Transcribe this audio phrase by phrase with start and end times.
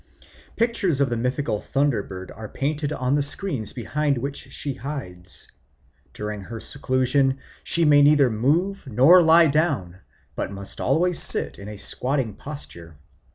[0.55, 5.47] Pictures of the mythical thunder bird are painted on the screens behind which she hides.
[6.11, 9.97] During her seclusion she may neither move nor lie down,
[10.35, 12.97] but must always sit in a squatting posture.